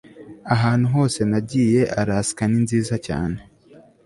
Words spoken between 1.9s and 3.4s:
alaska ninziza cyane